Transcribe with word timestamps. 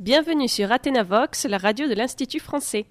Bienvenue 0.00 0.48
sur 0.48 0.72
Athénavox, 0.72 1.44
la 1.44 1.58
radio 1.58 1.86
de 1.86 1.92
l'Institut 1.92 2.40
français. 2.40 2.86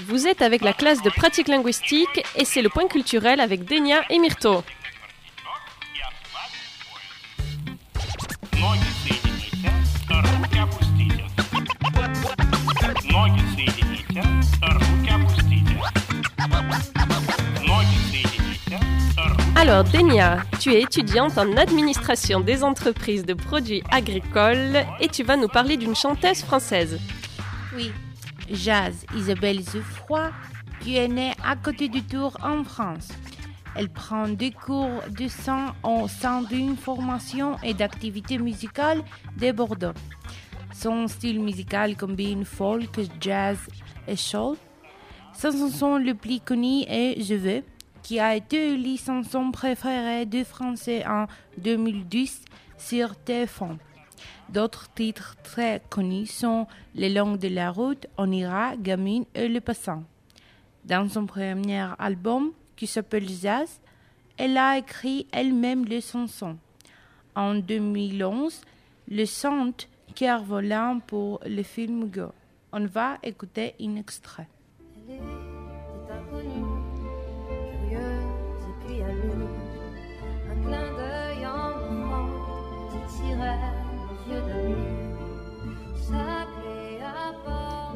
Vous 0.00 0.26
êtes 0.26 0.42
avec 0.42 0.60
la 0.60 0.74
classe 0.74 1.00
de 1.00 1.08
pratique 1.08 1.48
linguistique 1.48 2.22
et 2.36 2.44
c'est 2.44 2.60
le 2.60 2.68
point 2.68 2.86
culturel 2.86 3.40
avec 3.40 3.64
Denia 3.64 4.02
et 4.10 4.18
Myrto. 4.18 4.62
Alors 19.58 19.84
Denia, 19.84 20.42
tu 20.60 20.74
es 20.74 20.82
étudiante 20.82 21.38
en 21.38 21.56
administration 21.56 22.40
des 22.40 22.62
entreprises 22.62 23.24
de 23.24 23.32
produits 23.32 23.82
agricoles 23.90 24.84
et 25.00 25.08
tu 25.08 25.22
vas 25.22 25.38
nous 25.38 25.48
parler 25.48 25.78
d'une 25.78 25.96
chanteuse 25.96 26.42
française. 26.42 27.00
Oui, 27.74 27.90
Jazz 28.50 29.06
Isabelle 29.16 29.62
Zefroy, 29.62 30.30
qui 30.80 30.98
est 30.98 31.08
née 31.08 31.32
à 31.42 31.56
côté 31.56 31.88
du 31.88 32.02
Tour 32.02 32.36
en 32.42 32.64
France. 32.64 33.08
Elle 33.74 33.88
prend 33.88 34.28
des 34.28 34.50
cours 34.50 35.02
de 35.18 35.26
chant 35.26 35.72
au 35.82 36.06
sein 36.06 36.42
d'une 36.42 36.76
formation 36.76 37.56
et 37.62 37.72
d'activité 37.72 38.36
musicale 38.36 39.02
de 39.38 39.52
Bordeaux. 39.52 39.94
Son 40.74 41.08
style 41.08 41.40
musical 41.40 41.96
combine 41.96 42.44
folk, 42.44 43.00
jazz 43.22 43.56
et 44.06 44.16
soul. 44.16 44.56
Sa 45.32 45.50
chanson 45.50 45.96
le 45.96 46.14
plus 46.14 46.40
connue 46.40 46.82
est 46.88 47.22
Je 47.22 47.34
veux, 47.34 47.62
qui 48.06 48.20
a 48.20 48.36
été 48.36 48.74
élue 48.74 48.98
chanson 48.98 49.50
préférée 49.50 50.26
de 50.26 50.44
français 50.44 51.04
en 51.08 51.26
2010 51.58 52.44
sur 52.78 53.14
TF1. 53.26 53.78
D'autres 54.48 54.88
titres 54.94 55.34
très 55.42 55.82
connus 55.90 56.26
sont 56.26 56.68
Les 56.94 57.12
langues 57.12 57.40
de 57.40 57.48
la 57.48 57.72
route, 57.72 58.06
On 58.16 58.30
ira, 58.30 58.76
Gamine 58.76 59.24
et 59.34 59.48
Le 59.48 59.60
passant. 59.60 60.04
Dans 60.84 61.08
son 61.08 61.26
premier 61.26 61.88
album, 61.98 62.52
qui 62.76 62.86
s'appelle 62.86 63.28
Jazz, 63.28 63.80
elle 64.36 64.56
a 64.56 64.78
écrit 64.78 65.26
elle-même 65.32 65.84
les 65.84 66.00
chansons. 66.00 66.58
En 67.34 67.56
2011, 67.56 68.60
le 69.08 69.24
chante 69.24 69.88
Cœur 70.14 70.44
volant 70.44 71.00
pour 71.04 71.40
le 71.44 71.64
film 71.64 72.08
Go. 72.08 72.30
On 72.72 72.86
va 72.86 73.18
écouter 73.24 73.74
un 73.80 73.96
extrait. 73.96 74.46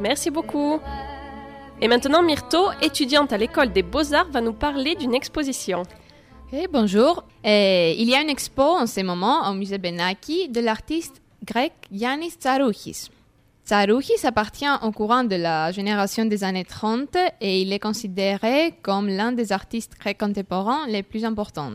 Merci 0.00 0.30
beaucoup. 0.30 0.80
Et 1.80 1.88
maintenant 1.88 2.22
Myrto, 2.22 2.70
étudiante 2.82 3.32
à 3.32 3.36
l'école 3.36 3.72
des 3.72 3.82
beaux-arts, 3.82 4.30
va 4.30 4.40
nous 4.40 4.52
parler 4.52 4.94
d'une 4.94 5.14
exposition. 5.14 5.82
Eh, 6.52 6.66
bonjour. 6.72 7.24
Eh, 7.44 7.94
il 7.98 8.08
y 8.08 8.14
a 8.14 8.22
une 8.22 8.30
expo 8.30 8.62
en 8.62 8.86
ce 8.86 9.00
moment 9.00 9.50
au 9.50 9.54
musée 9.54 9.78
Benaki 9.78 10.48
de 10.48 10.60
l'artiste 10.60 11.20
grec 11.44 11.72
Yannis 11.90 12.30
Tsarouchis. 12.30 13.10
Tsarouchis 13.64 14.24
appartient 14.24 14.66
au 14.82 14.92
courant 14.92 15.24
de 15.24 15.36
la 15.36 15.72
génération 15.72 16.24
des 16.24 16.42
années 16.44 16.64
30 16.64 17.16
et 17.40 17.60
il 17.60 17.72
est 17.72 17.78
considéré 17.78 18.74
comme 18.82 19.08
l'un 19.08 19.32
des 19.32 19.52
artistes 19.52 19.98
grecs 19.98 20.18
contemporains 20.18 20.86
les 20.86 21.02
plus 21.02 21.24
importants. 21.24 21.74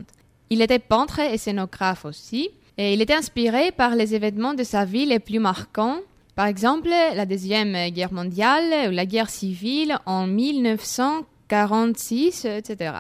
Il 0.50 0.62
était 0.62 0.80
peintre 0.80 1.20
et 1.20 1.38
scénographe 1.38 2.06
aussi, 2.06 2.50
et 2.78 2.94
il 2.94 3.02
était 3.02 3.14
inspiré 3.14 3.72
par 3.72 3.96
les 3.96 4.16
événements 4.16 4.54
de 4.54 4.64
sa 4.64 4.86
vie 4.86 5.06
les 5.06 5.20
plus 5.20 5.40
marquants, 5.40 6.00
par 6.36 6.48
exemple 6.48 6.90
la 6.90 7.26
Deuxième 7.26 7.90
Guerre 7.90 8.14
mondiale 8.14 8.90
ou 8.90 8.92
la 8.92 9.06
guerre 9.06 9.30
civile 9.30 9.98
en 10.06 10.28
1946, 10.28 12.46
etc. 12.46 12.96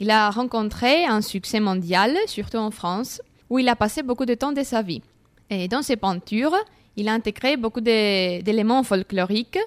Il 0.00 0.10
a 0.10 0.30
rencontré 0.30 1.04
un 1.04 1.20
succès 1.20 1.60
mondial, 1.60 2.16
surtout 2.26 2.56
en 2.56 2.70
France, 2.70 3.20
où 3.50 3.58
il 3.58 3.68
a 3.68 3.76
passé 3.76 4.02
beaucoup 4.02 4.26
de 4.26 4.34
temps 4.34 4.52
de 4.52 4.62
sa 4.62 4.82
vie. 4.82 5.02
Et 5.50 5.68
dans 5.68 5.82
ses 5.82 5.96
peintures, 5.96 6.56
il 6.96 7.08
a 7.08 7.12
intégré 7.12 7.56
beaucoup 7.56 7.80
d'éléments 7.80 8.82
folkloriques, 8.82 9.58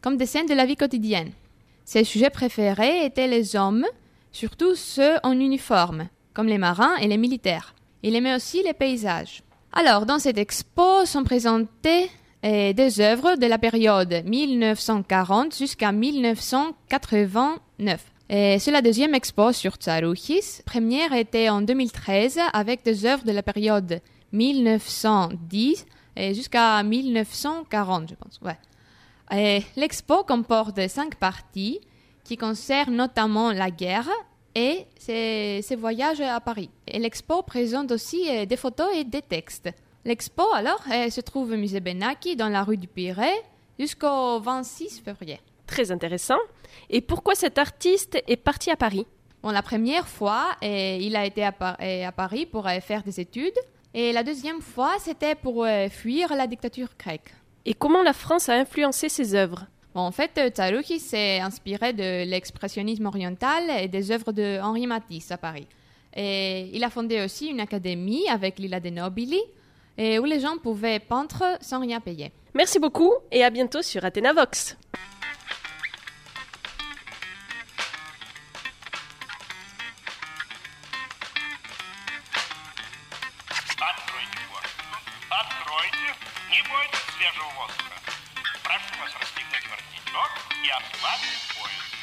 comme 0.00 0.16
des 0.16 0.26
scènes 0.26 0.46
de 0.46 0.54
la 0.54 0.66
vie 0.66 0.76
quotidienne. 0.76 1.30
Ses 1.84 2.04
sujets 2.04 2.30
préférés 2.30 3.04
étaient 3.04 3.28
les 3.28 3.56
hommes, 3.56 3.86
surtout 4.32 4.74
ceux 4.74 5.16
en 5.22 5.38
uniforme, 5.38 6.08
comme 6.32 6.46
les 6.46 6.58
marins 6.58 6.96
et 6.96 7.06
les 7.06 7.18
militaires. 7.18 7.74
Il 8.02 8.16
aimait 8.16 8.34
aussi 8.34 8.62
les 8.62 8.74
paysages. 8.74 9.42
Alors, 9.72 10.06
dans 10.06 10.18
cette 10.18 10.38
expo 10.38 11.04
sont 11.04 11.24
présentées 11.24 12.10
des 12.44 13.00
œuvres 13.00 13.36
de 13.36 13.46
la 13.46 13.58
période 13.58 14.22
1940 14.26 15.56
jusqu'à 15.56 15.92
1989. 15.92 18.04
Et 18.28 18.58
c'est 18.58 18.70
la 18.70 18.82
deuxième 18.82 19.14
expo 19.14 19.52
sur 19.52 19.76
Tsarouchis. 19.76 20.60
Première 20.66 21.14
était 21.14 21.48
en 21.48 21.62
2013 21.62 22.38
avec 22.52 22.84
des 22.84 23.06
œuvres 23.06 23.24
de 23.24 23.32
la 23.32 23.42
période 23.42 24.02
1910 24.32 25.86
et 26.16 26.34
jusqu'à 26.34 26.82
1940, 26.82 28.10
je 28.10 28.14
pense. 28.14 28.38
L'expo 29.76 30.24
comporte 30.24 30.86
cinq 30.88 31.14
parties 31.16 31.80
qui 32.24 32.36
concernent 32.36 32.96
notamment 32.96 33.52
la 33.52 33.70
guerre 33.70 34.10
et 34.54 34.86
ses, 34.98 35.76
voyages 35.76 36.20
à 36.20 36.40
Paris. 36.40 36.70
L'expo 36.92 37.42
présente 37.42 37.90
aussi 37.90 38.28
euh, 38.30 38.46
des 38.46 38.56
photos 38.56 38.88
et 38.94 39.04
des 39.04 39.22
textes. 39.22 39.70
L'expo, 40.04 40.42
alors, 40.52 40.82
se 40.84 41.20
trouve 41.20 41.52
au 41.52 41.56
musée 41.56 41.80
Benaki 41.80 42.36
dans 42.36 42.48
la 42.48 42.62
rue 42.62 42.76
du 42.76 42.86
Pirée 42.88 43.32
jusqu'au 43.78 44.38
26 44.40 45.00
février. 45.00 45.40
Très 45.66 45.90
intéressant. 45.90 46.38
Et 46.90 47.00
pourquoi 47.00 47.34
cet 47.34 47.58
artiste 47.58 48.22
est 48.28 48.36
parti 48.36 48.70
à 48.70 48.76
Paris? 48.76 49.06
Bon, 49.42 49.50
la 49.50 49.62
première 49.62 50.06
fois, 50.06 50.46
euh, 50.62 50.98
il 51.00 51.16
a 51.16 51.24
été 51.24 51.44
à, 51.44 51.52
Par- 51.52 51.76
à 51.80 52.12
Paris 52.12 52.46
pour 52.46 52.66
euh, 52.66 52.80
faire 52.80 53.02
des 53.02 53.18
études. 53.20 53.58
Et 53.94 54.12
la 54.12 54.22
deuxième 54.22 54.60
fois, 54.60 54.92
c'était 54.98 55.34
pour 55.34 55.66
fuir 55.90 56.34
la 56.34 56.46
dictature 56.46 56.88
grecque. 56.98 57.32
Et 57.64 57.74
comment 57.74 58.02
la 58.02 58.12
France 58.12 58.48
a 58.48 58.54
influencé 58.54 59.08
ses 59.08 59.34
œuvres? 59.34 59.66
Bon, 59.94 60.00
en 60.00 60.10
fait, 60.10 60.32
euh, 60.38 60.48
Tsarouki 60.50 60.98
s'est 60.98 61.38
inspiré 61.40 61.92
de 61.92 62.24
l'expressionnisme 62.28 63.06
oriental 63.06 63.62
et 63.80 63.86
des 63.88 64.10
œuvres 64.10 64.32
de 64.32 64.58
Henri 64.60 64.86
Matisse 64.88 65.30
à 65.30 65.38
Paris. 65.38 65.68
Et 66.16 66.68
il 66.72 66.82
a 66.82 66.90
fondé 66.90 67.22
aussi 67.24 67.46
une 67.46 67.60
académie 67.60 68.28
avec 68.28 68.58
Lila 68.58 68.80
De 68.80 68.90
Nobili, 68.90 69.40
et 69.97 70.19
où 70.19 70.25
les 70.25 70.39
gens 70.39 70.57
pouvaient 70.57 70.99
peindre 70.99 71.57
sans 71.61 71.81
rien 71.81 71.99
payer. 71.99 72.31
Merci 72.53 72.79
beaucoup 72.79 73.13
et 73.31 73.43
à 73.43 73.49
bientôt 73.49 73.81
sur 73.81 74.03
Athénavox. 74.05 74.77
Откройте 83.79 84.39
форточку. 84.51 84.97
Откройте. 85.29 86.15
Не 86.49 86.61
бойтесь 86.69 87.05
свежего 87.15 87.49
воздуха. 87.57 87.95
Прошу 88.63 88.93
вас 88.99 89.13
расстегнуть 89.19 89.65
воротничок 89.69 90.31
и 90.63 90.69
ослабить 90.69 91.43
пояс. 91.55 92.02